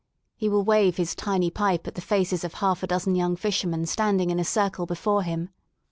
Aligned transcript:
He 0.35 0.49
will 0.49 0.63
wave 0.63 0.97
his 0.97 1.13
tiny 1.13 1.51
pipe 1.51 1.85
at 1.87 1.93
the 1.93 2.01
faces 2.01 2.43
of 2.43 2.55
half 2.55 2.81
a 2.81 2.87
dozen 2.87 3.13
young 3.13 3.35
fishermen 3.35 3.85
standing 3.85 4.31
in 4.31 4.39
a 4.39 4.43
circle 4.43 4.87
before 4.87 5.21
him. 5.21 5.49